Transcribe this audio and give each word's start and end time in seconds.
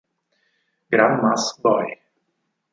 Grandma's 0.89 1.59
Boy 1.61 2.01